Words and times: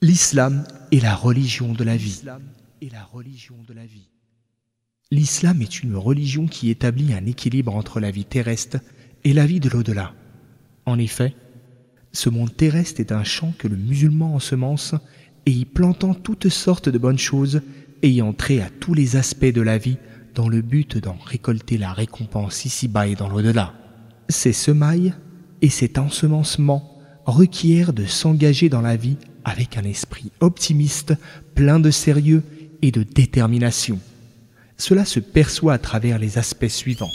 L'islam 0.00 0.62
est 0.92 1.02
la 1.02 1.16
religion 1.16 1.72
de 1.72 1.82
la 1.82 1.96
vie. 1.96 2.22
L'islam 5.10 5.60
est 5.60 5.82
une 5.82 5.96
religion 5.96 6.46
qui 6.46 6.70
établit 6.70 7.12
un 7.14 7.26
équilibre 7.26 7.74
entre 7.74 7.98
la 7.98 8.12
vie 8.12 8.24
terrestre 8.24 8.78
et 9.24 9.32
la 9.32 9.44
vie 9.44 9.58
de 9.58 9.68
l'au-delà. 9.68 10.14
En 10.86 11.00
effet, 11.00 11.34
ce 12.12 12.28
monde 12.28 12.56
terrestre 12.56 13.00
est 13.00 13.10
un 13.10 13.24
champ 13.24 13.52
que 13.58 13.66
le 13.66 13.74
musulman 13.74 14.36
ensemence 14.36 14.94
et 15.46 15.50
y 15.50 15.64
plantant 15.64 16.14
toutes 16.14 16.48
sortes 16.48 16.88
de 16.88 16.98
bonnes 16.98 17.18
choses 17.18 17.60
ayant 18.04 18.32
trait 18.32 18.60
à 18.60 18.70
tous 18.70 18.94
les 18.94 19.16
aspects 19.16 19.46
de 19.46 19.62
la 19.62 19.78
vie 19.78 19.98
dans 20.32 20.48
le 20.48 20.62
but 20.62 20.98
d'en 20.98 21.16
récolter 21.24 21.76
la 21.76 21.92
récompense 21.92 22.64
ici-bas 22.64 23.08
et 23.08 23.16
dans 23.16 23.28
l'au-delà. 23.28 23.74
Ces 24.28 24.52
semailles 24.52 25.14
et 25.60 25.70
cet 25.70 25.98
ensemencement 25.98 26.94
requièrent 27.26 27.92
de 27.92 28.04
s'engager 28.04 28.68
dans 28.68 28.80
la 28.80 28.94
vie 28.94 29.16
avec 29.48 29.76
un 29.76 29.84
esprit 29.84 30.30
optimiste, 30.40 31.14
plein 31.54 31.80
de 31.80 31.90
sérieux 31.90 32.42
et 32.82 32.90
de 32.90 33.02
détermination. 33.02 33.98
Cela 34.76 35.04
se 35.04 35.20
perçoit 35.20 35.74
à 35.74 35.78
travers 35.78 36.18
les 36.18 36.38
aspects 36.38 36.68
suivants. 36.68 37.10